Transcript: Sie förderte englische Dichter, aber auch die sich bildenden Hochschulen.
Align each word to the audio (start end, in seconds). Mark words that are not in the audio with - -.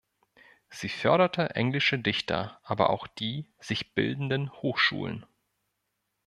Sie 0.71 0.89
förderte 0.89 1.51
englische 1.53 1.99
Dichter, 1.99 2.59
aber 2.63 2.89
auch 2.89 3.05
die 3.05 3.53
sich 3.59 3.93
bildenden 3.93 4.51
Hochschulen. 4.51 5.27